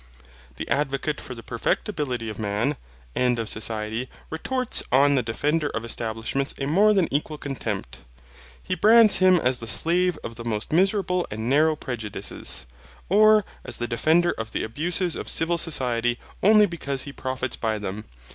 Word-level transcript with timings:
The 0.55 0.67
advocate 0.67 1.21
for 1.21 1.35
the 1.35 1.43
perfectibility 1.43 2.27
of 2.27 2.39
man, 2.39 2.75
and 3.13 3.37
of 3.37 3.47
society, 3.47 4.09
retorts 4.31 4.81
on 4.91 5.13
the 5.13 5.21
defender 5.21 5.69
of 5.69 5.85
establishments 5.85 6.55
a 6.59 6.65
more 6.65 6.91
than 6.91 7.07
equal 7.13 7.37
contempt. 7.37 7.99
He 8.63 8.73
brands 8.73 9.17
him 9.17 9.35
as 9.35 9.59
the 9.59 9.67
slave 9.67 10.17
of 10.23 10.37
the 10.37 10.43
most 10.43 10.73
miserable 10.73 11.27
and 11.29 11.47
narrow 11.51 11.75
prejudices; 11.75 12.65
or 13.09 13.45
as 13.63 13.77
the 13.77 13.87
defender 13.87 14.31
of 14.31 14.53
the 14.53 14.63
abuses 14.63 15.15
of 15.15 15.29
civil 15.29 15.59
society 15.59 16.17
only 16.41 16.65
because 16.65 17.03
he 17.03 17.13
profits 17.13 17.55
by 17.55 17.77
them. 17.77 18.05